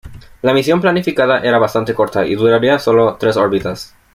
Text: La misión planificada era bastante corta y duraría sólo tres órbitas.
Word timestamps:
La 0.41 0.55
misión 0.55 0.81
planificada 0.81 1.41
era 1.41 1.59
bastante 1.59 1.93
corta 1.93 2.25
y 2.25 2.33
duraría 2.33 2.79
sólo 2.79 3.17
tres 3.19 3.37
órbitas. 3.37 3.95